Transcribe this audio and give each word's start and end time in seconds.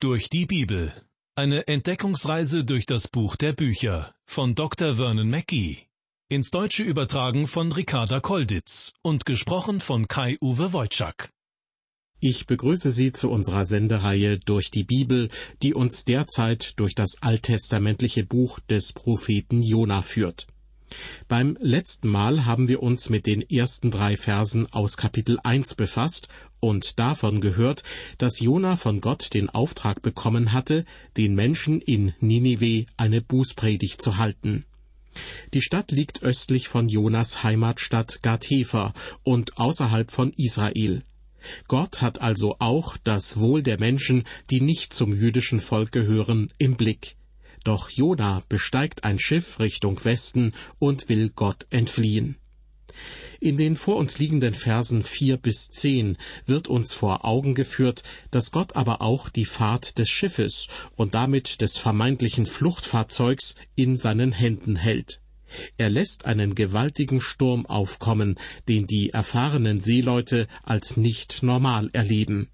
Durch 0.00 0.30
die 0.30 0.46
Bibel. 0.46 0.92
Eine 1.34 1.66
Entdeckungsreise 1.66 2.64
durch 2.64 2.86
das 2.86 3.08
Buch 3.08 3.34
der 3.34 3.52
Bücher 3.52 4.14
von 4.26 4.54
Dr. 4.54 4.94
Vernon 4.94 5.28
Mackey. 5.28 5.88
Ins 6.28 6.50
Deutsche 6.50 6.84
übertragen 6.84 7.48
von 7.48 7.72
Ricarda 7.72 8.20
Kolditz 8.20 8.92
und 9.02 9.26
gesprochen 9.26 9.80
von 9.80 10.06
Kai-Uwe 10.06 10.72
Wojczak. 10.72 11.32
Ich 12.20 12.46
begrüße 12.46 12.92
Sie 12.92 13.12
zu 13.12 13.28
unserer 13.28 13.66
Sendereihe 13.66 14.38
durch 14.38 14.70
die 14.70 14.84
Bibel, 14.84 15.30
die 15.64 15.74
uns 15.74 16.04
derzeit 16.04 16.78
durch 16.78 16.94
das 16.94 17.16
alttestamentliche 17.20 18.24
Buch 18.24 18.60
des 18.60 18.92
Propheten 18.92 19.64
Jona 19.64 20.02
führt. 20.02 20.46
Beim 21.28 21.56
letzten 21.60 22.08
Mal 22.08 22.46
haben 22.46 22.68
wir 22.68 22.82
uns 22.82 23.10
mit 23.10 23.26
den 23.26 23.42
ersten 23.42 23.90
drei 23.90 24.16
Versen 24.16 24.72
aus 24.72 24.96
Kapitel 24.96 25.38
1 25.42 25.74
befasst 25.74 26.28
und 26.60 26.98
davon 26.98 27.40
gehört, 27.40 27.82
dass 28.18 28.40
Jona 28.40 28.76
von 28.76 29.00
Gott 29.00 29.34
den 29.34 29.48
Auftrag 29.48 30.02
bekommen 30.02 30.52
hatte, 30.52 30.84
den 31.16 31.34
Menschen 31.34 31.80
in 31.80 32.14
Ninive 32.20 32.86
eine 32.96 33.20
Bußpredigt 33.20 34.00
zu 34.02 34.16
halten. 34.16 34.64
Die 35.54 35.62
Stadt 35.62 35.90
liegt 35.90 36.22
östlich 36.22 36.68
von 36.68 36.88
Jonas 36.88 37.42
Heimatstadt 37.42 38.22
Gathefer 38.22 38.92
und 39.24 39.58
außerhalb 39.58 40.10
von 40.10 40.32
Israel. 40.34 41.02
Gott 41.68 42.00
hat 42.00 42.20
also 42.20 42.56
auch 42.58 42.96
das 43.04 43.38
Wohl 43.38 43.62
der 43.62 43.78
Menschen, 43.78 44.24
die 44.50 44.60
nicht 44.60 44.92
zum 44.92 45.14
jüdischen 45.14 45.60
Volk 45.60 45.92
gehören, 45.92 46.52
im 46.58 46.76
Blick. 46.76 47.17
Doch 47.64 47.90
Jona 47.90 48.42
besteigt 48.48 49.04
ein 49.04 49.18
Schiff 49.18 49.58
Richtung 49.58 50.04
Westen 50.04 50.52
und 50.78 51.08
will 51.08 51.30
Gott 51.34 51.66
entfliehen. 51.70 52.36
In 53.40 53.56
den 53.56 53.76
vor 53.76 53.96
uns 53.96 54.18
liegenden 54.18 54.54
Versen 54.54 55.04
vier 55.04 55.36
bis 55.36 55.70
zehn 55.70 56.16
wird 56.46 56.66
uns 56.66 56.94
vor 56.94 57.24
Augen 57.24 57.54
geführt, 57.54 58.02
dass 58.32 58.50
Gott 58.50 58.74
aber 58.74 59.00
auch 59.00 59.28
die 59.28 59.44
Fahrt 59.44 59.98
des 59.98 60.08
Schiffes 60.08 60.66
und 60.96 61.14
damit 61.14 61.60
des 61.60 61.76
vermeintlichen 61.76 62.46
Fluchtfahrzeugs 62.46 63.54
in 63.76 63.96
seinen 63.96 64.32
Händen 64.32 64.74
hält. 64.74 65.20
Er 65.76 65.88
lässt 65.88 66.26
einen 66.26 66.54
gewaltigen 66.54 67.20
Sturm 67.20 67.64
aufkommen, 67.66 68.38
den 68.68 68.86
die 68.86 69.10
erfahrenen 69.10 69.80
Seeleute 69.80 70.48
als 70.62 70.96
nicht 70.96 71.42
normal 71.42 71.90
erleben. 71.92 72.48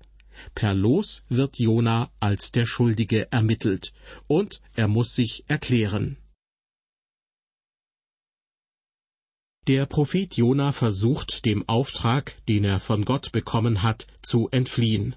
Per 0.54 0.74
Los 0.74 1.22
wird 1.28 1.58
Jona 1.58 2.10
als 2.20 2.52
der 2.52 2.66
Schuldige 2.66 3.30
ermittelt, 3.32 3.92
und 4.26 4.60
er 4.74 4.88
muss 4.88 5.14
sich 5.14 5.44
erklären. 5.48 6.16
Der 9.66 9.86
Prophet 9.86 10.36
Jona 10.36 10.72
versucht, 10.72 11.46
dem 11.46 11.66
Auftrag, 11.66 12.36
den 12.48 12.64
er 12.64 12.80
von 12.80 13.06
Gott 13.06 13.32
bekommen 13.32 13.82
hat, 13.82 14.06
zu 14.20 14.48
entfliehen. 14.50 15.16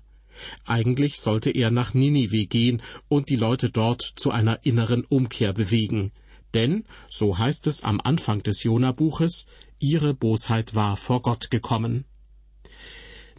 Eigentlich 0.65 1.19
sollte 1.19 1.51
er 1.51 1.69
nach 1.69 1.93
Ninive 1.93 2.45
gehen 2.45 2.81
und 3.09 3.29
die 3.29 3.35
Leute 3.35 3.69
dort 3.69 4.13
zu 4.15 4.31
einer 4.31 4.65
inneren 4.65 5.03
Umkehr 5.03 5.51
bewegen. 5.51 6.13
Denn, 6.53 6.85
so 7.09 7.37
heißt 7.37 7.67
es 7.67 7.83
am 7.83 7.99
Anfang 7.99 8.41
des 8.41 8.63
Jona-Buches, 8.63 9.47
ihre 9.79 10.13
Bosheit 10.13 10.75
war 10.75 10.95
vor 10.95 11.21
Gott 11.21 11.51
gekommen. 11.51 12.05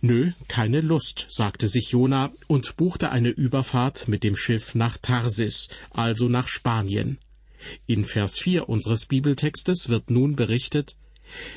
Nö, 0.01 0.31
keine 0.47 0.81
Lust, 0.81 1.27
sagte 1.29 1.67
sich 1.67 1.91
Jona 1.91 2.31
und 2.47 2.77
buchte 2.77 3.11
eine 3.11 3.31
Überfahrt 3.31 4.07
mit 4.07 4.23
dem 4.23 4.37
Schiff 4.37 4.77
nach 4.77 4.97
Tarsis, 4.97 5.69
also 5.91 6.29
nach 6.29 6.47
Spanien. 6.47 7.19
In 7.87 8.05
Vers 8.05 8.39
4 8.39 8.69
unseres 8.69 9.07
Bibeltextes 9.07 9.89
wird 9.89 10.11
nun 10.11 10.37
berichtet, 10.37 10.97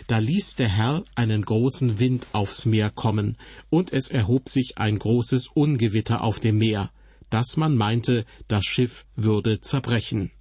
da 0.08 0.17
ließ 0.17 0.56
der 0.56 0.70
Herr 0.70 1.03
einen 1.14 1.44
großen 1.44 2.00
Wind 2.00 2.28
aufs 2.33 2.66
Meer 2.66 2.89
kommen, 2.89 3.38
und 3.70 3.94
es 3.94 4.09
erhob 4.09 4.50
sich 4.50 4.78
ein 4.80 4.98
großes 4.98 5.48
Ungewitter 5.53 6.22
auf 6.23 6.39
dem 6.39 6.58
Meer, 6.58 6.89
dass 7.30 7.58
man 7.58 7.78
meinte, 7.78 8.26
das 8.48 8.66
Schiff 8.66 9.05
würde 9.16 9.61
zerbrechen. 9.61 10.31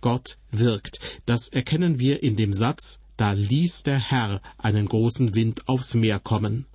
Gott 0.00 0.38
wirkt, 0.50 0.98
das 1.26 1.48
erkennen 1.48 2.00
wir 2.00 2.24
in 2.24 2.36
dem 2.36 2.52
Satz, 2.52 2.98
da 3.16 3.32
ließ 3.32 3.84
der 3.84 3.98
Herr 3.98 4.42
einen 4.58 4.86
großen 4.86 5.36
Wind 5.36 5.68
aufs 5.68 5.94
Meer 5.94 6.18
kommen. 6.18 6.66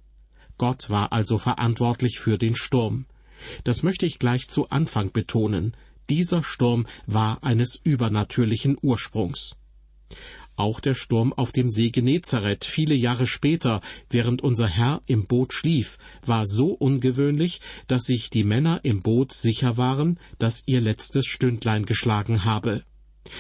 Gott 0.57 0.89
war 0.89 1.11
also 1.13 1.37
verantwortlich 1.37 2.19
für 2.19 2.37
den 2.37 2.55
Sturm. 2.55 3.05
Das 3.63 3.83
möchte 3.83 4.05
ich 4.05 4.19
gleich 4.19 4.47
zu 4.47 4.69
Anfang 4.69 5.11
betonen. 5.11 5.75
Dieser 6.09 6.43
Sturm 6.43 6.87
war 7.05 7.43
eines 7.43 7.79
übernatürlichen 7.83 8.77
Ursprungs. 8.81 9.55
Auch 10.55 10.79
der 10.79 10.95
Sturm 10.95 11.33
auf 11.33 11.51
dem 11.51 11.69
See 11.69 11.91
Genezareth 11.91 12.65
viele 12.65 12.95
Jahre 12.95 13.27
später, 13.27 13.81
während 14.09 14.41
unser 14.41 14.67
Herr 14.67 15.01
im 15.05 15.27
Boot 15.27 15.53
schlief, 15.53 15.99
war 16.25 16.47
so 16.47 16.69
ungewöhnlich, 16.69 17.61
dass 17.85 18.05
sich 18.05 18.31
die 18.31 18.43
Männer 18.43 18.79
im 18.81 19.01
Boot 19.01 19.33
sicher 19.33 19.77
waren, 19.77 20.19
dass 20.39 20.63
ihr 20.65 20.81
letztes 20.81 21.27
Stündlein 21.27 21.85
geschlagen 21.85 22.43
habe. 22.43 22.83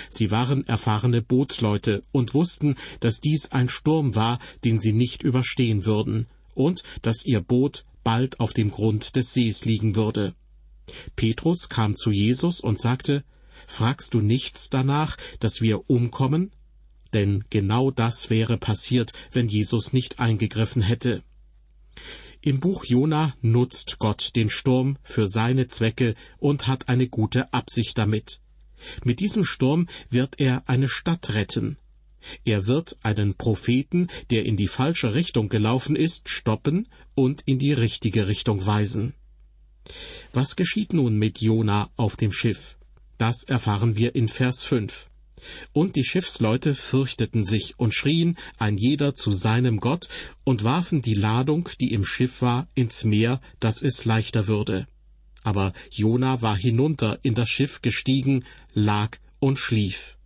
Sie 0.09 0.29
waren 0.29 0.67
erfahrene 0.67 1.23
Bootsleute 1.23 2.03
und 2.11 2.35
wussten, 2.35 2.75
dass 2.99 3.19
dies 3.19 3.51
ein 3.51 3.69
Sturm 3.69 4.13
war, 4.13 4.37
den 4.63 4.79
sie 4.79 4.93
nicht 4.93 5.23
überstehen 5.23 5.85
würden, 5.85 6.27
und 6.57 6.83
dass 7.01 7.25
ihr 7.25 7.41
Boot 7.41 7.83
bald 8.03 8.39
auf 8.39 8.53
dem 8.53 8.71
Grund 8.71 9.15
des 9.15 9.33
Sees 9.33 9.65
liegen 9.65 9.95
würde. 9.95 10.33
Petrus 11.15 11.69
kam 11.69 11.95
zu 11.95 12.11
Jesus 12.11 12.59
und 12.59 12.79
sagte, 12.79 13.23
Fragst 13.65 14.13
du 14.13 14.21
nichts 14.21 14.69
danach, 14.69 15.17
dass 15.39 15.61
wir 15.61 15.89
umkommen? 15.89 16.51
Denn 17.13 17.43
genau 17.49 17.91
das 17.91 18.29
wäre 18.29 18.57
passiert, 18.57 19.13
wenn 19.31 19.47
Jesus 19.49 19.93
nicht 19.93 20.19
eingegriffen 20.19 20.81
hätte. 20.81 21.23
Im 22.41 22.59
Buch 22.59 22.85
Jona 22.85 23.35
nutzt 23.41 23.99
Gott 23.99 24.31
den 24.35 24.49
Sturm 24.49 24.97
für 25.03 25.27
seine 25.27 25.67
Zwecke 25.67 26.15
und 26.37 26.67
hat 26.67 26.87
eine 26.87 27.07
gute 27.07 27.51
Absicht 27.51 27.97
damit. 27.97 28.39
Mit 29.03 29.19
diesem 29.19 29.43
Sturm 29.43 29.87
wird 30.09 30.39
er 30.39 30.63
eine 30.67 30.87
Stadt 30.87 31.33
retten. 31.33 31.77
Er 32.45 32.67
wird 32.67 32.97
einen 33.03 33.35
Propheten, 33.35 34.07
der 34.29 34.45
in 34.45 34.57
die 34.57 34.67
falsche 34.67 35.13
Richtung 35.13 35.49
gelaufen 35.49 35.95
ist, 35.95 36.29
stoppen 36.29 36.87
und 37.15 37.41
in 37.45 37.59
die 37.59 37.73
richtige 37.73 38.27
Richtung 38.27 38.65
weisen. 38.65 39.13
Was 40.33 40.55
geschieht 40.55 40.93
nun 40.93 41.17
mit 41.17 41.39
Jona 41.39 41.89
auf 41.95 42.17
dem 42.17 42.31
Schiff? 42.31 42.77
Das 43.17 43.43
erfahren 43.43 43.95
wir 43.95 44.15
in 44.15 44.27
Vers 44.27 44.63
5. 44.63 45.07
Und 45.71 45.95
die 45.95 46.03
Schiffsleute 46.03 46.75
fürchteten 46.75 47.43
sich 47.43 47.79
und 47.79 47.93
schrien 47.93 48.37
ein 48.57 48.77
jeder 48.77 49.15
zu 49.15 49.31
seinem 49.31 49.79
Gott 49.79 50.09
und 50.43 50.63
warfen 50.63 51.01
die 51.01 51.13
Ladung, 51.13 51.69
die 51.79 51.93
im 51.93 52.05
Schiff 52.05 52.41
war, 52.41 52.67
ins 52.75 53.03
Meer, 53.03 53.39
dass 53.59 53.81
es 53.81 54.05
leichter 54.05 54.47
würde. 54.47 54.87
Aber 55.43 55.73
Jona 55.91 56.41
war 56.41 56.57
hinunter 56.57 57.19
in 57.21 57.35
das 57.35 57.49
Schiff 57.49 57.81
gestiegen, 57.81 58.43
lag 58.73 59.17
und 59.39 59.59
schlief. 59.59 60.16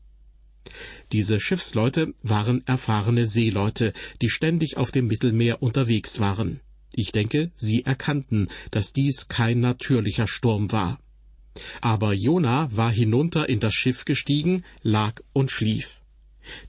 Diese 1.12 1.40
Schiffsleute 1.40 2.14
waren 2.24 2.66
erfahrene 2.66 3.26
Seeleute, 3.26 3.94
die 4.22 4.30
ständig 4.30 4.78
auf 4.78 4.92
dem 4.92 5.08
Mittelmeer 5.08 5.62
unterwegs 5.62 6.20
waren. 6.20 6.62
Ich 6.94 7.12
denke, 7.12 7.52
sie 7.56 7.84
erkannten, 7.84 8.50
dass 8.70 8.94
dies 8.94 9.28
kein 9.28 9.60
natürlicher 9.60 10.28
Sturm 10.28 10.72
war. 10.72 11.00
Aber 11.82 12.14
Jona 12.14 12.70
war 12.72 12.92
hinunter 12.92 13.50
in 13.50 13.60
das 13.60 13.74
Schiff 13.74 14.06
gestiegen, 14.06 14.64
lag 14.84 15.22
und 15.34 15.52
schlief. 15.52 16.02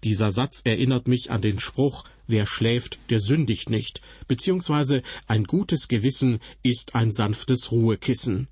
Dieser 0.05 0.33
Satz 0.33 0.61
erinnert 0.65 1.09
mich 1.09 1.31
an 1.31 1.41
den 1.41 1.59
Spruch, 1.59 2.05
wer 2.27 2.47
schläft, 2.47 2.99
der 3.11 3.21
sündigt 3.21 3.71
nicht, 3.71 4.01
beziehungsweise 4.29 5.03
ein 5.27 5.45
gutes 5.45 5.89
Gewissen 5.89 6.41
ist 6.63 6.95
ein 6.95 7.11
sanftes 7.11 7.73
Ruhekissen. 7.73 8.49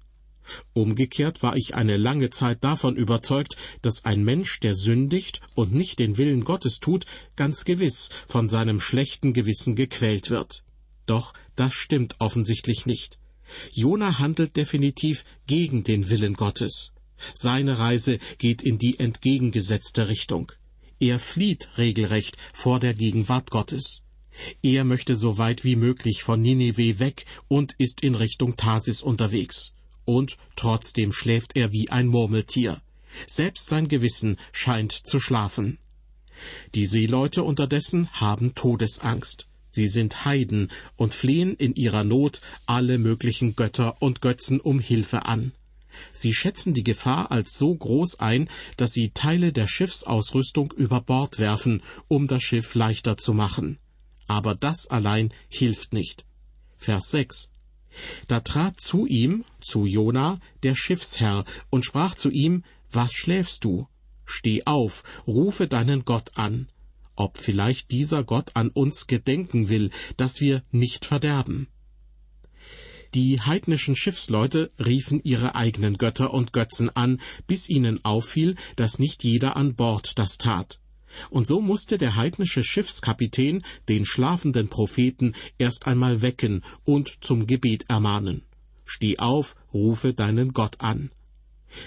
Umgekehrt 0.73 1.43
war 1.43 1.56
ich 1.56 1.75
eine 1.75 1.97
lange 1.97 2.31
Zeit 2.31 2.65
davon 2.65 2.97
überzeugt, 2.97 3.56
dass 3.83 4.05
ein 4.05 4.25
Mensch, 4.25 4.61
der 4.61 4.75
sündigt 4.75 5.41
und 5.55 5.73
nicht 5.73 5.99
den 5.99 6.19
Willen 6.19 6.45
Gottes 6.45 6.81
tut, 6.81 7.06
ganz 7.37 7.65
gewiss 7.65 8.11
von 8.27 8.49
seinem 8.49 8.81
schlechten 8.81 9.33
Gewissen 9.33 9.77
gequält 9.77 10.31
wird. 10.31 10.65
Doch 11.06 11.33
das 11.56 11.75
stimmt 11.75 12.17
offensichtlich 12.19 12.87
nicht. 12.87 13.19
Jona 13.73 14.19
handelt 14.19 14.56
definitiv 14.56 15.25
gegen 15.47 15.83
den 15.84 16.09
Willen 16.09 16.35
Gottes. 16.35 16.93
Seine 17.35 17.79
Reise 17.79 18.19
geht 18.38 18.62
in 18.62 18.79
die 18.79 18.99
entgegengesetzte 18.99 20.09
Richtung. 20.09 20.53
Er 20.99 21.19
flieht 21.19 21.70
regelrecht 21.79 22.37
vor 22.53 22.81
der 22.81 22.94
Gegenwart 22.94 23.50
Gottes. 23.50 24.03
Er 24.62 24.85
möchte 24.85 25.17
so 25.17 25.38
weit 25.38 25.64
wie 25.64 25.76
möglich 25.76 26.23
von 26.23 26.41
Nineveh 26.41 26.99
weg 26.99 27.25
und 27.49 27.75
ist 27.79 28.03
in 28.03 28.14
Richtung 28.14 28.56
Tarsis 28.56 29.03
unterwegs. 29.03 29.73
Und 30.11 30.39
trotzdem 30.57 31.12
schläft 31.12 31.57
er 31.57 31.71
wie 31.71 31.89
ein 31.89 32.09
Murmeltier. 32.09 32.83
Selbst 33.29 33.67
sein 33.67 33.87
Gewissen 33.87 34.39
scheint 34.51 34.91
zu 34.91 35.21
schlafen. 35.21 35.79
Die 36.75 36.87
Seeleute 36.87 37.45
unterdessen 37.45 38.11
haben 38.15 38.57
Todesangst. 38.57 39.47
Sie 39.71 39.87
sind 39.87 40.25
Heiden 40.25 40.73
und 40.97 41.15
flehen 41.15 41.55
in 41.55 41.77
ihrer 41.77 42.03
Not 42.03 42.41
alle 42.67 42.99
möglichen 42.99 43.55
Götter 43.55 44.03
und 44.03 44.21
Götzen 44.21 44.59
um 44.59 44.81
Hilfe 44.81 45.27
an. 45.27 45.53
Sie 46.12 46.35
schätzen 46.35 46.75
die 46.75 46.83
Gefahr 46.83 47.31
als 47.31 47.57
so 47.57 47.73
groß 47.73 48.19
ein, 48.19 48.51
dass 48.77 48.91
sie 48.91 49.11
Teile 49.11 49.53
der 49.53 49.69
Schiffsausrüstung 49.69 50.73
über 50.73 51.01
Bord 51.01 51.39
werfen, 51.39 51.85
um 52.09 52.27
das 52.27 52.43
Schiff 52.43 52.75
leichter 52.75 53.17
zu 53.17 53.33
machen. 53.33 53.79
Aber 54.27 54.57
das 54.57 54.89
allein 54.89 55.33
hilft 55.49 55.93
nicht. 55.93 56.27
Vers 56.79 57.12
6 57.12 57.51
Da 58.28 58.40
trat 58.40 58.81
zu 58.81 59.06
ihm, 59.06 59.44
zu 59.60 59.87
Jona, 59.87 60.40
der 60.62 60.75
Schiffsherr, 60.75 61.44
und 61.70 61.84
sprach 61.84 62.14
zu 62.14 62.31
ihm, 62.31 62.64
Was 62.90 63.12
schläfst 63.12 63.64
du? 63.64 63.88
Steh 64.25 64.64
auf, 64.64 65.02
rufe 65.26 65.66
deinen 65.66 66.04
Gott 66.04 66.32
an, 66.37 66.69
ob 67.16 67.38
vielleicht 67.38 67.90
dieser 67.90 68.25
Gott 68.25 68.52
an 68.54 68.70
uns 68.70 69.06
gedenken 69.06 69.69
will, 69.69 69.90
dass 70.16 70.40
wir 70.40 70.62
nicht 70.70 71.04
verderben. 71.04 71.69
Die 73.14 73.40
heidnischen 73.40 73.96
Schiffsleute 73.96 74.70
riefen 74.78 75.20
ihre 75.25 75.56
eigenen 75.56 75.98
Götter 75.98 76.32
und 76.32 76.52
Götzen 76.52 76.90
an, 76.90 77.20
bis 77.48 77.69
ihnen 77.69 78.04
auffiel, 78.04 78.54
dass 78.76 79.00
nicht 79.00 79.25
jeder 79.25 79.56
an 79.56 79.75
Bord 79.75 80.16
das 80.16 80.38
tat. 80.38 80.81
Und 81.31 81.47
so 81.47 81.61
musste 81.61 81.99
der 81.99 82.17
heidnische 82.17 82.62
Schiffskapitän 82.62 83.62
den 83.89 84.05
schlafenden 84.05 84.69
Propheten 84.69 85.35
erst 85.59 85.87
einmal 85.87 86.23
wecken 86.23 86.62
und 86.85 87.25
zum 87.25 87.47
Gebet 87.47 87.87
ermahnen. 87.89 88.43
Steh 88.85 89.19
auf, 89.19 89.57
rufe 89.73 90.15
deinen 90.15 90.53
Gott 90.53 90.81
an. 90.81 91.11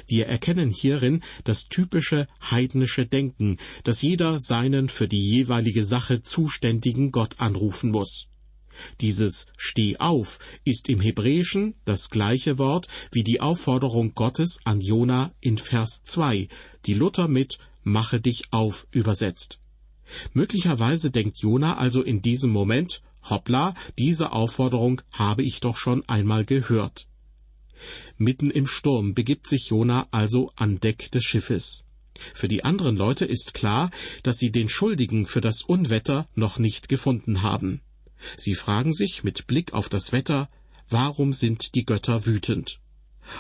Wir 0.08 0.28
erkennen 0.28 0.70
hierin 0.70 1.22
das 1.44 1.68
typische 1.68 2.28
heidnische 2.50 3.06
Denken, 3.06 3.58
dass 3.84 4.02
jeder 4.02 4.40
seinen 4.40 4.88
für 4.88 5.08
die 5.08 5.22
jeweilige 5.22 5.86
Sache 5.86 6.22
zuständigen 6.22 7.12
Gott 7.12 7.40
anrufen 7.40 7.92
muss. 7.92 8.28
Dieses 9.02 9.46
Steh 9.58 9.98
auf 9.98 10.40
ist 10.64 10.90
im 10.90 11.00
Hebräischen 11.00 11.76
das 11.86 12.10
gleiche 12.10 12.58
Wort 12.58 12.88
wie 13.12 13.24
die 13.24 13.40
Aufforderung 13.42 14.16
Gottes 14.16 14.60
an 14.64 14.82
Jona 14.82 15.32
in 15.42 15.58
Vers 15.58 16.02
2, 16.04 16.48
die 16.86 16.94
Luther 16.94 17.28
mit 17.28 17.60
Mache 17.84 18.20
dich 18.20 18.52
auf 18.52 18.88
übersetzt. 18.92 19.60
Möglicherweise 20.34 21.12
denkt 21.12 21.38
Jona 21.38 21.78
also 21.78 22.02
in 22.02 22.22
diesem 22.22 22.52
Moment, 22.52 23.02
hoppla, 23.30 23.74
diese 23.98 24.32
Aufforderung 24.32 25.02
habe 25.12 25.44
ich 25.44 25.60
doch 25.60 25.78
schon 25.78 26.08
einmal 26.08 26.46
gehört. 26.46 27.08
Mitten 28.18 28.52
im 28.52 28.68
Sturm 28.68 29.14
begibt 29.14 29.48
sich 29.48 29.70
Jona 29.70 30.08
also 30.12 30.52
an 30.56 30.80
Deck 30.80 31.12
des 31.12 31.24
Schiffes. 31.24 31.84
Für 32.34 32.48
die 32.48 32.64
anderen 32.64 32.96
Leute 32.96 33.26
ist 33.26 33.54
klar, 33.54 33.90
dass 34.22 34.38
sie 34.38 34.52
den 34.52 34.70
Schuldigen 34.70 35.26
für 35.26 35.42
das 35.42 35.64
Unwetter 35.64 36.28
noch 36.36 36.60
nicht 36.60 36.88
gefunden 36.88 37.42
haben. 37.42 37.82
Sie 38.38 38.56
fragen 38.56 38.94
sich 38.94 39.24
mit 39.24 39.48
Blick 39.48 39.74
auf 39.74 39.90
das 39.90 40.12
Wetter, 40.12 40.50
warum 40.88 41.34
sind 41.34 41.76
die 41.76 41.86
Götter 41.86 42.26
wütend? 42.26 42.80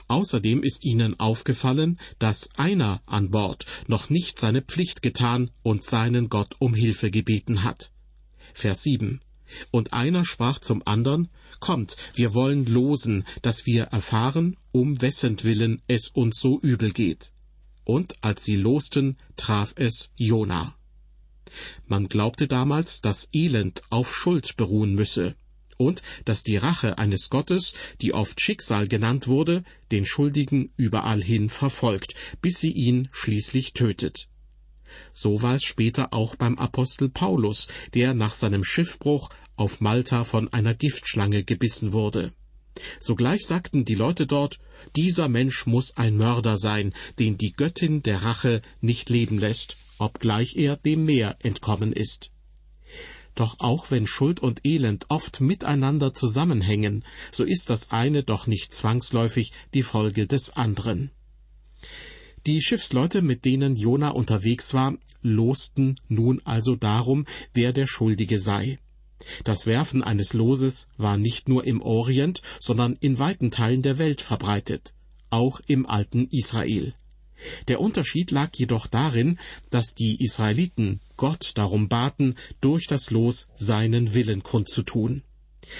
Außerdem 0.07 0.63
ist 0.63 0.85
ihnen 0.85 1.19
aufgefallen, 1.19 1.99
dass 2.19 2.49
einer 2.55 3.01
an 3.05 3.31
Bord 3.31 3.65
noch 3.87 4.09
nicht 4.09 4.39
seine 4.39 4.61
Pflicht 4.61 5.01
getan 5.01 5.51
und 5.61 5.83
seinen 5.83 6.29
Gott 6.29 6.55
um 6.59 6.73
Hilfe 6.73 7.11
gebeten 7.11 7.63
hat. 7.63 7.91
Vers 8.53 8.83
7. 8.83 9.21
Und 9.71 9.93
einer 9.93 10.25
sprach 10.25 10.59
zum 10.59 10.81
andern, 10.85 11.29
Kommt, 11.59 11.95
wir 12.15 12.33
wollen 12.33 12.65
losen, 12.65 13.23
dass 13.41 13.65
wir 13.65 13.83
erfahren, 13.85 14.57
um 14.71 15.01
wessentwillen 15.01 15.81
es 15.87 16.09
uns 16.09 16.39
so 16.39 16.59
übel 16.59 16.91
geht. 16.91 17.31
Und 17.85 18.15
als 18.21 18.43
sie 18.43 18.55
losten, 18.55 19.17
traf 19.37 19.73
es 19.77 20.09
Jona. 20.15 20.75
Man 21.87 22.07
glaubte 22.07 22.47
damals, 22.47 23.01
dass 23.01 23.29
Elend 23.31 23.83
auf 23.89 24.13
Schuld 24.13 24.57
beruhen 24.57 24.95
müsse 24.95 25.35
und 25.83 26.01
dass 26.25 26.43
die 26.43 26.57
Rache 26.57 26.97
eines 26.97 27.29
Gottes, 27.29 27.73
die 28.01 28.13
oft 28.13 28.41
Schicksal 28.41 28.87
genannt 28.87 29.27
wurde, 29.27 29.63
den 29.91 30.05
Schuldigen 30.05 30.71
überall 30.77 31.21
hin 31.21 31.49
verfolgt, 31.49 32.15
bis 32.41 32.59
sie 32.59 32.71
ihn 32.71 33.07
schließlich 33.11 33.73
tötet. 33.73 34.27
So 35.13 35.41
war 35.41 35.55
es 35.55 35.63
später 35.63 36.13
auch 36.13 36.35
beim 36.35 36.57
Apostel 36.57 37.09
Paulus, 37.09 37.67
der 37.93 38.13
nach 38.13 38.33
seinem 38.33 38.63
Schiffbruch 38.63 39.29
auf 39.55 39.81
Malta 39.81 40.23
von 40.23 40.51
einer 40.53 40.73
Giftschlange 40.73 41.43
gebissen 41.43 41.93
wurde. 41.93 42.33
Sogleich 42.99 43.45
sagten 43.45 43.85
die 43.85 43.95
Leute 43.95 44.25
dort, 44.25 44.59
dieser 44.95 45.29
Mensch 45.29 45.65
muss 45.67 45.95
ein 45.95 46.17
Mörder 46.17 46.57
sein, 46.57 46.93
den 47.19 47.37
die 47.37 47.53
Göttin 47.53 48.01
der 48.01 48.23
Rache 48.23 48.61
nicht 48.81 49.09
leben 49.09 49.37
lässt, 49.37 49.77
obgleich 49.99 50.55
er 50.55 50.75
dem 50.77 51.05
Meer 51.05 51.37
entkommen 51.43 51.93
ist. 51.93 52.32
Doch 53.35 53.55
auch 53.59 53.89
wenn 53.89 54.05
Schuld 54.05 54.39
und 54.41 54.65
Elend 54.65 55.05
oft 55.09 55.41
miteinander 55.41 56.13
zusammenhängen, 56.13 57.03
so 57.31 57.43
ist 57.43 57.69
das 57.69 57.91
eine 57.91 58.23
doch 58.23 58.45
nicht 58.47 58.73
zwangsläufig 58.73 59.51
die 59.73 59.83
Folge 59.83 60.27
des 60.27 60.51
anderen. 60.51 61.11
Die 62.45 62.61
Schiffsleute, 62.61 63.21
mit 63.21 63.45
denen 63.45 63.75
Jona 63.75 64.09
unterwegs 64.09 64.73
war, 64.73 64.95
losten 65.21 65.95
nun 66.09 66.41
also 66.43 66.75
darum, 66.75 67.25
wer 67.53 67.73
der 67.73 67.87
Schuldige 67.87 68.37
sei. 68.37 68.79
Das 69.45 69.65
Werfen 69.65 70.03
eines 70.03 70.33
Loses 70.33 70.89
war 70.97 71.17
nicht 71.17 71.47
nur 71.47 71.63
im 71.65 71.81
Orient, 71.81 72.41
sondern 72.59 72.97
in 72.99 73.19
weiten 73.19 73.51
Teilen 73.51 73.81
der 73.81 73.97
Welt 73.97 74.21
verbreitet, 74.21 74.93
auch 75.29 75.61
im 75.65 75.85
alten 75.85 76.27
Israel. 76.27 76.93
Der 77.67 77.79
Unterschied 77.79 78.31
lag 78.31 78.49
jedoch 78.55 78.87
darin, 78.87 79.39
dass 79.69 79.95
die 79.95 80.23
Israeliten 80.23 80.99
Gott 81.17 81.51
darum 81.55 81.89
baten, 81.89 82.35
durch 82.61 82.87
das 82.87 83.11
Los 83.11 83.47
seinen 83.55 84.13
Willen 84.13 84.43
kundzutun. 84.43 85.23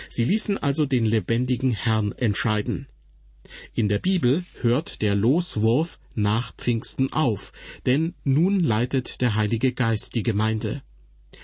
Sie 0.10 0.26
ließen 0.26 0.58
also 0.58 0.86
den 0.86 1.06
lebendigen 1.06 1.72
Herrn 1.72 2.12
entscheiden. 2.14 2.88
In 3.74 3.90
der 3.90 4.00
Bibel 4.00 4.46
hört 4.62 5.02
der 5.02 5.16
Loswurf 5.16 6.00
nach 6.16 6.56
Pfingsten 6.56 7.12
auf, 7.12 7.52
denn 7.86 8.16
nun 8.24 8.60
leitet 8.60 9.22
der 9.22 9.36
Heilige 9.36 9.74
Geist 9.74 10.16
die 10.16 10.24
Gemeinde. 10.24 10.82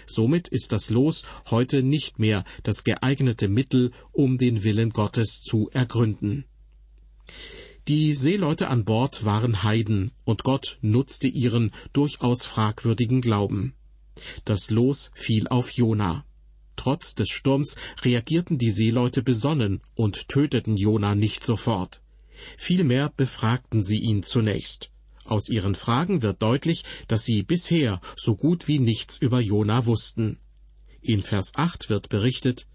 Somit 0.06 0.48
ist 0.48 0.72
das 0.72 0.90
Los 0.90 1.24
heute 1.50 1.84
nicht 1.84 2.20
mehr 2.20 2.46
das 2.64 2.84
geeignete 2.84 3.48
Mittel, 3.48 3.92
um 4.12 4.38
den 4.38 4.64
Willen 4.64 4.92
Gottes 4.92 5.42
zu 5.42 5.70
ergründen. 5.72 6.46
Die 7.89 8.13
Seeleute 8.13 8.68
an 8.68 8.86
Bord 8.86 9.25
waren 9.25 9.63
Heiden, 9.63 10.12
und 10.24 10.44
Gott 10.44 10.77
nutzte 10.83 11.27
ihren 11.27 11.71
durchaus 11.91 12.45
fragwürdigen 12.45 13.19
Glauben. 13.19 13.74
Das 14.45 14.69
Los 14.69 15.09
fiel 15.15 15.47
auf 15.47 15.71
Jona. 15.71 16.24
Trotz 16.75 17.15
des 17.15 17.30
Sturms 17.30 17.77
reagierten 18.03 18.59
die 18.59 18.69
Seeleute 18.69 19.24
besonnen 19.24 19.81
und 19.95 20.30
töteten 20.30 20.77
Jona 20.77 21.15
nicht 21.15 21.44
sofort. 21.44 22.03
Vielmehr 22.59 23.12
befragten 23.18 23.83
sie 23.83 23.97
ihn 23.97 24.21
zunächst. 24.21 24.91
Aus 25.25 25.50
ihren 25.50 25.74
Fragen 25.74 26.21
wird 26.21 26.44
deutlich, 26.44 26.83
dass 27.07 27.25
sie 27.25 27.41
bisher 27.41 28.01
so 28.15 28.36
gut 28.36 28.68
wie 28.68 28.77
nichts 28.77 29.18
über 29.18 29.39
Jona 29.39 29.88
wussten. 29.88 30.38
In 31.01 31.24
Vers 31.24 31.53
8 31.56 31.89
wird 31.89 32.09
berichtet, 32.09 32.68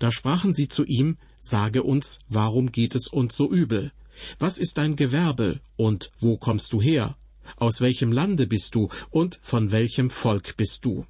da 0.00 0.10
sprachen 0.10 0.52
sie 0.52 0.66
zu 0.66 0.84
ihm, 0.84 1.16
sage 1.38 1.84
uns, 1.84 2.18
warum 2.28 2.72
geht 2.72 2.96
es 2.96 3.06
uns 3.06 3.36
so 3.36 3.48
übel? 3.48 3.92
Was 4.38 4.58
ist 4.58 4.78
dein 4.78 4.96
Gewerbe 4.96 5.60
und 5.76 6.10
wo 6.20 6.36
kommst 6.36 6.72
du 6.72 6.80
her? 6.80 7.16
Aus 7.56 7.80
welchem 7.80 8.12
Lande 8.12 8.46
bist 8.46 8.74
du 8.74 8.88
und 9.10 9.38
von 9.42 9.72
welchem 9.72 10.10
Volk 10.10 10.56
bist 10.56 10.84
du? 10.84 11.06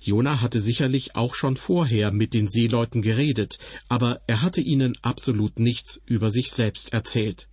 Jona 0.00 0.40
hatte 0.40 0.60
sicherlich 0.60 1.16
auch 1.16 1.34
schon 1.34 1.56
vorher 1.56 2.12
mit 2.12 2.34
den 2.34 2.48
Seeleuten 2.48 3.02
geredet, 3.02 3.58
aber 3.88 4.20
er 4.26 4.42
hatte 4.42 4.60
ihnen 4.60 4.96
absolut 5.02 5.58
nichts 5.58 6.00
über 6.06 6.30
sich 6.30 6.50
selbst 6.50 6.92
erzählt. 6.92 7.48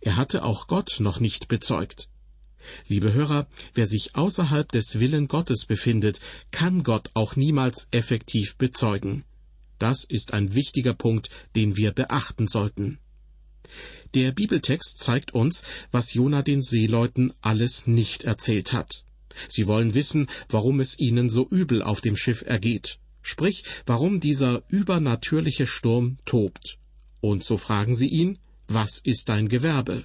Er 0.00 0.16
hatte 0.16 0.44
auch 0.44 0.66
Gott 0.66 0.96
noch 1.00 1.20
nicht 1.20 1.48
bezeugt. 1.48 2.08
Liebe 2.88 3.12
Hörer, 3.12 3.46
wer 3.74 3.86
sich 3.86 4.14
außerhalb 4.16 4.70
des 4.70 5.00
Willen 5.00 5.28
Gottes 5.28 5.64
befindet, 5.64 6.20
kann 6.50 6.82
Gott 6.82 7.10
auch 7.14 7.36
niemals 7.36 7.88
effektiv 7.90 8.56
bezeugen. 8.56 9.24
Das 9.78 10.04
ist 10.04 10.34
ein 10.34 10.54
wichtiger 10.54 10.92
Punkt, 10.92 11.30
den 11.56 11.76
wir 11.76 11.92
beachten 11.92 12.48
sollten. 12.48 12.98
Der 14.14 14.32
Bibeltext 14.32 14.98
zeigt 14.98 15.34
uns, 15.34 15.62
was 15.90 16.14
Jona 16.14 16.42
den 16.42 16.62
Seeleuten 16.62 17.32
alles 17.40 17.86
nicht 17.86 18.24
erzählt 18.24 18.72
hat. 18.72 19.04
Sie 19.48 19.66
wollen 19.66 19.94
wissen, 19.94 20.26
warum 20.48 20.80
es 20.80 20.98
ihnen 20.98 21.30
so 21.30 21.48
übel 21.48 21.82
auf 21.82 22.00
dem 22.00 22.16
Schiff 22.16 22.42
ergeht, 22.42 22.98
sprich, 23.22 23.64
warum 23.86 24.20
dieser 24.20 24.62
übernatürliche 24.68 25.66
Sturm 25.66 26.18
tobt. 26.24 26.78
Und 27.20 27.44
so 27.44 27.56
fragen 27.56 27.94
sie 27.94 28.08
ihn, 28.08 28.38
was 28.66 28.98
ist 28.98 29.28
dein 29.28 29.48
Gewerbe? 29.48 30.04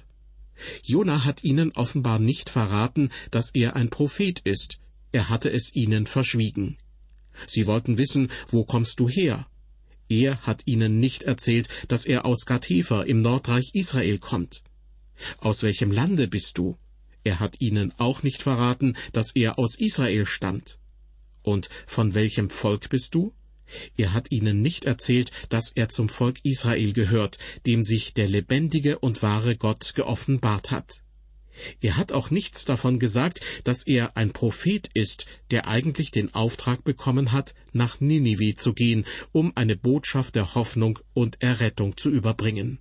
Jona 0.82 1.24
hat 1.24 1.44
ihnen 1.44 1.72
offenbar 1.72 2.18
nicht 2.18 2.48
verraten, 2.48 3.10
dass 3.30 3.50
er 3.54 3.76
ein 3.76 3.90
Prophet 3.90 4.40
ist, 4.40 4.78
er 5.12 5.28
hatte 5.28 5.50
es 5.50 5.74
ihnen 5.74 6.06
verschwiegen. 6.06 6.76
Sie 7.46 7.66
wollten 7.66 7.98
wissen, 7.98 8.30
wo 8.50 8.64
kommst 8.64 9.00
du 9.00 9.08
her? 9.08 9.46
Er 10.08 10.38
hat 10.42 10.62
ihnen 10.66 11.00
nicht 11.00 11.24
erzählt, 11.24 11.68
dass 11.88 12.06
er 12.06 12.26
aus 12.26 12.46
Gathefer 12.46 13.06
im 13.06 13.22
Nordreich 13.22 13.70
Israel 13.74 14.18
kommt. 14.18 14.62
Aus 15.38 15.62
welchem 15.62 15.90
Lande 15.90 16.28
bist 16.28 16.58
du? 16.58 16.78
Er 17.24 17.40
hat 17.40 17.60
ihnen 17.60 17.92
auch 17.98 18.22
nicht 18.22 18.42
verraten, 18.42 18.96
dass 19.12 19.34
er 19.34 19.58
aus 19.58 19.76
Israel 19.76 20.26
stammt. 20.26 20.78
Und 21.42 21.68
von 21.86 22.14
welchem 22.14 22.50
Volk 22.50 22.88
bist 22.88 23.14
du? 23.14 23.32
Er 23.96 24.12
hat 24.12 24.30
ihnen 24.30 24.62
nicht 24.62 24.84
erzählt, 24.84 25.32
dass 25.48 25.72
er 25.72 25.88
zum 25.88 26.08
Volk 26.08 26.38
Israel 26.44 26.92
gehört, 26.92 27.38
dem 27.66 27.82
sich 27.82 28.14
der 28.14 28.28
lebendige 28.28 29.00
und 29.00 29.22
wahre 29.22 29.56
Gott 29.56 29.94
geoffenbart 29.94 30.70
hat. 30.70 31.02
Er 31.80 31.96
hat 31.96 32.12
auch 32.12 32.30
nichts 32.30 32.64
davon 32.64 32.98
gesagt, 32.98 33.40
dass 33.64 33.86
er 33.86 34.16
ein 34.16 34.32
Prophet 34.32 34.90
ist, 34.94 35.26
der 35.50 35.66
eigentlich 35.66 36.10
den 36.10 36.34
Auftrag 36.34 36.84
bekommen 36.84 37.32
hat, 37.32 37.54
nach 37.72 38.00
Ninive 38.00 38.56
zu 38.56 38.74
gehen, 38.74 39.04
um 39.32 39.52
eine 39.54 39.76
Botschaft 39.76 40.34
der 40.34 40.54
Hoffnung 40.54 40.98
und 41.14 41.42
Errettung 41.42 41.96
zu 41.96 42.10
überbringen. 42.10 42.78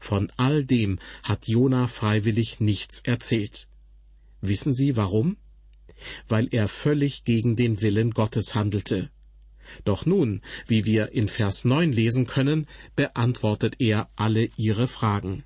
Von 0.00 0.30
all 0.36 0.64
dem 0.64 0.98
hat 1.22 1.48
Jona 1.48 1.86
freiwillig 1.86 2.60
nichts 2.60 3.00
erzählt. 3.00 3.68
Wissen 4.42 4.74
Sie 4.74 4.96
warum? 4.96 5.38
Weil 6.28 6.48
er 6.50 6.68
völlig 6.68 7.24
gegen 7.24 7.56
den 7.56 7.80
Willen 7.80 8.10
Gottes 8.10 8.54
handelte. 8.54 9.10
Doch 9.84 10.04
nun, 10.04 10.42
wie 10.66 10.84
wir 10.84 11.12
in 11.12 11.28
Vers 11.28 11.64
9 11.64 11.90
lesen 11.90 12.26
können, 12.26 12.66
beantwortet 12.96 13.76
er 13.78 14.10
alle 14.14 14.50
ihre 14.56 14.88
Fragen. 14.88 15.42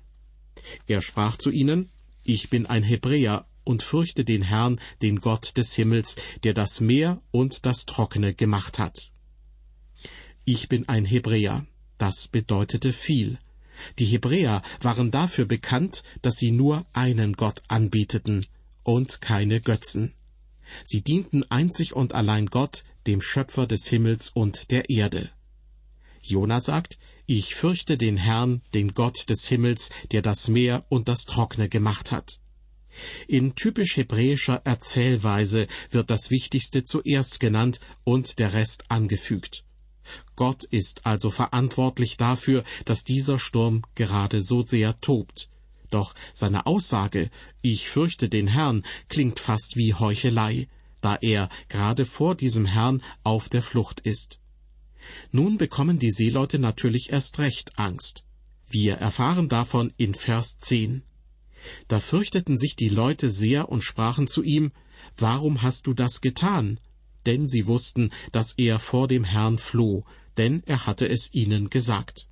Er 0.87 1.01
sprach 1.01 1.37
zu 1.37 1.51
ihnen, 1.51 1.89
Ich 2.31 2.51
bin 2.51 2.67
ein 2.67 2.83
Hebräer 2.83 3.47
und 3.63 3.81
fürchte 3.81 4.23
den 4.23 4.43
Herrn, 4.43 4.79
den 5.01 5.19
Gott 5.19 5.57
des 5.57 5.73
Himmels, 5.73 6.15
der 6.43 6.53
das 6.53 6.79
Meer 6.79 7.23
und 7.31 7.65
das 7.65 7.87
Trockene 7.87 8.35
gemacht 8.35 8.77
hat. 8.77 9.11
Ich 10.45 10.69
bin 10.69 10.87
ein 10.87 11.05
Hebräer. 11.05 11.65
Das 11.97 12.27
bedeutete 12.27 12.93
viel. 12.93 13.39
Die 13.97 14.05
Hebräer 14.05 14.61
waren 14.81 15.09
dafür 15.09 15.45
bekannt, 15.45 16.03
dass 16.21 16.35
sie 16.35 16.51
nur 16.51 16.85
einen 16.93 17.33
Gott 17.33 17.63
anbieteten 17.67 18.45
und 18.83 19.21
keine 19.21 19.59
Götzen. 19.59 20.13
Sie 20.85 21.01
dienten 21.01 21.49
einzig 21.49 21.95
und 21.95 22.13
allein 22.13 22.45
Gott, 22.45 22.83
dem 23.07 23.23
Schöpfer 23.23 23.65
des 23.65 23.87
Himmels 23.87 24.29
und 24.35 24.69
der 24.69 24.91
Erde. 24.91 25.31
Jona 26.21 26.61
sagt, 26.61 26.99
ich 27.29 27.53
fürchte 27.53 27.95
den 27.95 28.17
Herrn, 28.17 28.63
den 28.73 28.95
Gott 28.95 29.29
des 29.29 29.47
Himmels, 29.47 29.91
der 30.11 30.23
das 30.23 30.47
Meer 30.47 30.83
und 30.89 31.07
das 31.07 31.25
Trockene 31.25 31.69
gemacht 31.69 32.11
hat. 32.11 32.39
In 33.27 33.53
typisch 33.53 33.97
hebräischer 33.97 34.61
Erzählweise 34.63 35.67
wird 35.91 36.09
das 36.09 36.31
Wichtigste 36.31 36.85
zuerst 36.85 37.39
genannt 37.39 37.79
und 38.03 38.39
der 38.39 38.53
Rest 38.53 38.85
angefügt. 38.89 39.63
Gott 40.35 40.63
ist 40.63 41.05
also 41.05 41.29
verantwortlich 41.29 42.17
dafür, 42.17 42.63
dass 42.85 43.03
dieser 43.03 43.37
Sturm 43.37 43.83
gerade 43.93 44.41
so 44.41 44.65
sehr 44.65 44.99
tobt. 44.99 45.49
Doch 45.91 46.15
seine 46.33 46.65
Aussage, 46.65 47.29
ich 47.61 47.89
fürchte 47.89 48.27
den 48.27 48.47
Herrn, 48.47 48.83
klingt 49.07 49.39
fast 49.39 49.75
wie 49.75 49.93
Heuchelei, 49.93 50.67
da 50.99 51.15
er 51.15 51.49
gerade 51.67 52.07
vor 52.07 52.33
diesem 52.33 52.65
Herrn 52.65 53.03
auf 53.23 53.49
der 53.49 53.61
Flucht 53.61 53.99
ist. 53.99 54.39
Nun 55.31 55.57
bekommen 55.57 55.99
die 55.99 56.11
Seeleute 56.11 56.59
natürlich 56.59 57.11
erst 57.11 57.39
recht 57.39 57.77
Angst. 57.77 58.23
Wir 58.69 58.95
erfahren 58.95 59.49
davon 59.49 59.93
in 59.97 60.13
Vers 60.13 60.57
10. 60.59 61.03
Da 61.87 61.99
fürchteten 61.99 62.57
sich 62.57 62.75
die 62.75 62.89
Leute 62.89 63.29
sehr 63.29 63.69
und 63.69 63.83
sprachen 63.83 64.27
zu 64.27 64.43
ihm, 64.43 64.71
Warum 65.17 65.61
hast 65.61 65.87
du 65.87 65.93
das 65.93 66.21
getan? 66.21 66.79
denn 67.25 67.47
sie 67.47 67.67
wussten, 67.67 68.11
dass 68.31 68.53
er 68.53 68.79
vor 68.79 69.07
dem 69.07 69.23
Herrn 69.23 69.57
floh, 69.57 70.03
denn 70.37 70.63
er 70.65 70.85
hatte 70.85 71.07
es 71.07 71.33
ihnen 71.33 71.69
gesagt. 71.69 72.27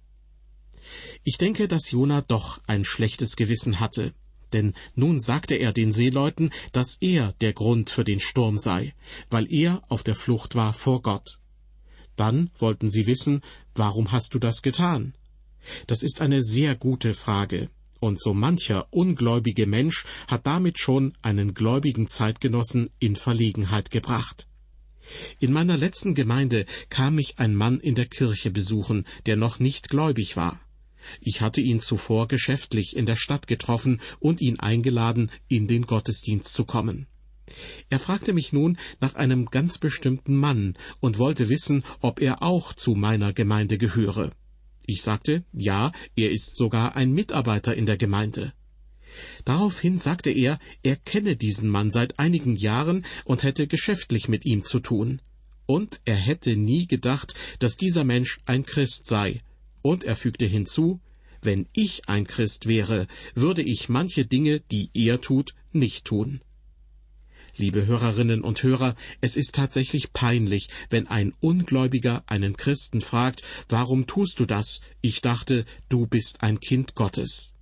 Ich 1.24 1.38
denke, 1.38 1.68
dass 1.68 1.92
Jona 1.92 2.22
doch 2.22 2.62
ein 2.68 2.86
schlechtes 2.86 3.36
Gewissen 3.36 3.80
hatte, 3.80 4.14
denn 4.54 4.74
nun 4.96 5.20
sagte 5.20 5.56
er 5.56 5.74
den 5.74 5.92
Seeleuten, 5.92 6.52
dass 6.72 6.98
er 7.02 7.34
der 7.42 7.54
Grund 7.54 7.90
für 7.90 8.06
den 8.06 8.20
Sturm 8.20 8.58
sei, 8.58 8.94
weil 9.30 9.52
er 9.52 9.84
auf 9.90 10.04
der 10.04 10.16
Flucht 10.16 10.56
war 10.56 10.74
vor 10.74 11.02
Gott. 11.02 11.40
Dann 12.18 12.50
wollten 12.58 12.90
sie 12.90 13.08
wissen, 13.08 13.42
warum 13.76 14.12
hast 14.12 14.34
du 14.34 14.40
das 14.40 14.62
getan? 14.62 15.14
Das 15.86 16.04
ist 16.04 16.20
eine 16.20 16.44
sehr 16.44 16.76
gute 16.76 17.14
Frage, 17.14 17.70
und 18.00 18.22
so 18.22 18.34
mancher 18.34 18.88
ungläubige 18.92 19.66
Mensch 19.68 20.06
hat 20.28 20.46
damit 20.46 20.80
schon 20.80 21.14
einen 21.22 21.54
gläubigen 21.54 22.08
Zeitgenossen 22.08 22.90
in 23.00 23.16
Verlegenheit 23.16 23.92
gebracht. 23.92 24.48
In 25.40 25.54
meiner 25.54 25.78
letzten 25.78 26.16
Gemeinde 26.16 26.66
kam 26.90 27.16
mich 27.16 27.40
ein 27.40 27.56
Mann 27.56 27.80
in 27.80 27.96
der 27.96 28.08
Kirche 28.08 28.52
besuchen, 28.52 29.06
der 29.26 29.38
noch 29.38 29.60
nicht 29.60 29.90
gläubig 29.90 30.36
war. 30.36 30.60
Ich 31.22 31.42
hatte 31.42 31.62
ihn 31.62 31.82
zuvor 31.82 32.28
geschäftlich 32.28 32.96
in 32.96 33.06
der 33.06 33.16
Stadt 33.16 33.48
getroffen 33.48 34.02
und 34.20 34.42
ihn 34.42 34.60
eingeladen, 34.60 35.32
in 35.48 35.68
den 35.68 35.86
Gottesdienst 35.86 36.54
zu 36.54 36.66
kommen. 36.66 37.08
Er 37.90 38.00
fragte 38.00 38.34
mich 38.34 38.54
nun 38.54 38.78
nach 39.00 39.16
einem 39.16 39.46
ganz 39.46 39.78
bestimmten 39.78 40.36
Mann 40.36 40.78
und 41.00 41.18
wollte 41.18 41.50
wissen, 41.50 41.84
ob 42.02 42.22
er 42.22 42.44
auch 42.44 42.74
zu 42.74 42.96
meiner 42.96 43.34
Gemeinde 43.34 43.78
gehöre. 43.78 44.32
Ich 44.86 45.02
sagte, 45.02 45.44
ja, 45.54 45.92
er 46.16 46.32
ist 46.32 46.56
sogar 46.56 46.96
ein 46.96 47.12
Mitarbeiter 47.12 47.76
in 47.76 47.86
der 47.86 47.98
Gemeinde. 47.98 48.54
Daraufhin 49.46 49.98
sagte 49.98 50.30
er, 50.30 50.60
er 50.84 50.96
kenne 50.96 51.36
diesen 51.36 51.70
Mann 51.70 51.92
seit 51.92 52.20
einigen 52.20 52.56
Jahren 52.56 53.06
und 53.26 53.44
hätte 53.44 53.68
geschäftlich 53.68 54.28
mit 54.28 54.46
ihm 54.46 54.64
zu 54.64 54.80
tun. 54.80 55.22
Und 55.66 56.00
er 56.06 56.16
hätte 56.16 56.56
nie 56.56 56.88
gedacht, 56.88 57.34
dass 57.60 57.78
dieser 57.78 58.04
Mensch 58.04 58.40
ein 58.46 58.66
Christ 58.66 59.08
sei. 59.08 59.42
Und 59.82 60.04
er 60.04 60.16
fügte 60.16 60.46
hinzu, 60.46 61.02
wenn 61.42 61.68
ich 61.74 62.08
ein 62.08 62.26
Christ 62.26 62.68
wäre, 62.68 63.08
würde 63.36 63.62
ich 63.62 63.90
manche 63.90 64.26
Dinge, 64.26 64.60
die 64.60 64.90
er 64.94 65.22
tut, 65.22 65.54
nicht 65.72 66.06
tun. 66.06 66.42
Liebe 67.60 67.88
Hörerinnen 67.88 68.42
und 68.42 68.62
Hörer, 68.62 68.96
es 69.20 69.36
ist 69.36 69.56
tatsächlich 69.56 70.14
peinlich, 70.14 70.70
wenn 70.92 71.08
ein 71.08 71.34
Ungläubiger 71.40 72.24
einen 72.28 72.56
Christen 72.56 73.02
fragt, 73.02 73.42
warum 73.68 74.06
tust 74.06 74.40
du 74.40 74.46
das? 74.46 74.80
Ich 75.02 75.22
dachte, 75.22 75.66
du 75.90 76.06
bist 76.06 76.44
ein 76.44 76.60
Kind 76.60 76.94
Gottes. 76.94 77.54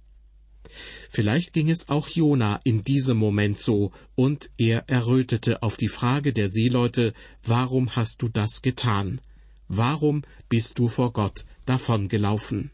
Vielleicht 1.09 1.53
ging 1.53 1.69
es 1.69 1.87
auch 1.87 2.09
Jona 2.09 2.59
in 2.65 2.81
diesem 2.81 3.15
Moment 3.15 3.57
so, 3.57 3.93
und 4.15 4.51
er 4.57 4.89
errötete 4.89 5.63
auf 5.63 5.77
die 5.77 5.87
Frage 5.87 6.33
der 6.33 6.49
Seeleute, 6.49 7.13
warum 7.43 7.95
hast 7.95 8.21
du 8.21 8.27
das 8.27 8.61
getan? 8.61 9.21
Warum 9.69 10.23
bist 10.49 10.77
du 10.77 10.89
vor 10.89 11.13
Gott 11.13 11.45
davongelaufen? 11.65 12.71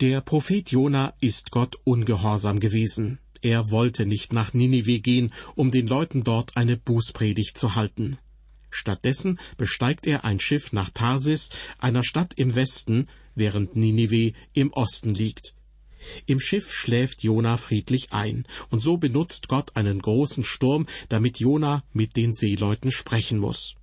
Der 0.00 0.20
Prophet 0.20 0.70
Jona 0.70 1.12
ist 1.20 1.50
Gott 1.50 1.74
ungehorsam 1.82 2.60
gewesen. 2.60 3.18
Er 3.42 3.70
wollte 3.70 4.06
nicht 4.06 4.32
nach 4.32 4.52
Ninive 4.52 5.00
gehen, 5.00 5.32
um 5.54 5.70
den 5.70 5.86
Leuten 5.86 6.24
dort 6.24 6.56
eine 6.56 6.76
Bußpredigt 6.76 7.56
zu 7.56 7.74
halten. 7.74 8.18
Stattdessen 8.70 9.38
besteigt 9.56 10.06
er 10.06 10.24
ein 10.24 10.40
Schiff 10.40 10.72
nach 10.72 10.90
Tarsis, 10.90 11.48
einer 11.78 12.04
Stadt 12.04 12.34
im 12.34 12.54
Westen, 12.54 13.08
während 13.34 13.76
Ninive 13.76 14.34
im 14.52 14.72
Osten 14.72 15.14
liegt. 15.14 15.54
Im 16.26 16.40
Schiff 16.40 16.72
schläft 16.72 17.22
Jona 17.22 17.56
friedlich 17.56 18.12
ein, 18.12 18.46
und 18.70 18.82
so 18.82 18.98
benutzt 18.98 19.48
Gott 19.48 19.76
einen 19.76 20.00
großen 20.00 20.44
Sturm, 20.44 20.86
damit 21.08 21.40
Jona 21.40 21.82
mit 21.92 22.16
den 22.16 22.32
Seeleuten 22.32 22.90
sprechen 22.90 23.38
muss. 23.38 23.74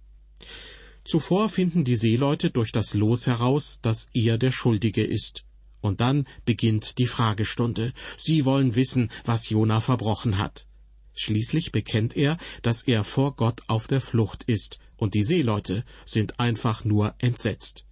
Zuvor 1.03 1.49
finden 1.49 1.83
die 1.83 1.97
Seeleute 1.97 2.49
durch 2.49 2.71
das 2.71 2.93
Los 2.93 3.27
heraus, 3.27 3.79
dass 3.81 4.07
er 4.13 4.37
der 4.37 4.51
Schuldige 4.51 5.03
ist. 5.03 5.43
Und 5.85 6.01
dann 6.01 6.25
beginnt 6.45 6.97
die 6.97 7.05
Fragestunde. 7.05 7.93
Sie 8.17 8.43
wollen 8.43 8.75
wissen, 8.75 9.11
was 9.23 9.51
Jona 9.51 9.81
verbrochen 9.81 10.39
hat. 10.39 10.65
Schließlich 11.13 11.71
bekennt 11.71 12.17
er, 12.17 12.39
dass 12.63 12.81
er 12.81 13.03
vor 13.03 13.35
Gott 13.35 13.61
auf 13.67 13.85
der 13.85 14.01
Flucht 14.01 14.41
ist, 14.45 14.79
und 14.97 15.13
die 15.13 15.21
Seeleute 15.23 15.83
sind 16.07 16.39
einfach 16.39 16.85
nur 16.85 17.13
entsetzt. 17.19 17.85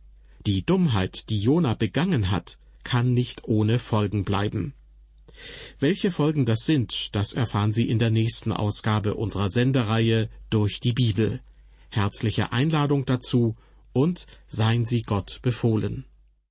Die 0.47 0.65
Dummheit, 0.65 1.29
die 1.29 1.39
Jona 1.39 1.75
begangen 1.75 2.31
hat, 2.31 2.57
kann 2.83 3.13
nicht 3.13 3.43
ohne 3.43 3.77
Folgen 3.77 4.23
bleiben. 4.25 4.73
Welche 5.77 6.09
Folgen 6.09 6.47
das 6.47 6.65
sind, 6.65 7.13
das 7.13 7.33
erfahren 7.33 7.73
Sie 7.73 7.87
in 7.87 7.99
der 7.99 8.09
nächsten 8.09 8.51
Ausgabe 8.51 9.13
unserer 9.13 9.51
Sendereihe 9.51 10.29
durch 10.49 10.79
die 10.79 10.93
Bibel. 10.93 11.41
Herzliche 11.91 12.51
Einladung 12.51 13.05
dazu 13.05 13.55
und 13.91 14.25
seien 14.47 14.87
Sie 14.87 15.03
Gott 15.03 15.41
befohlen. 15.43 16.05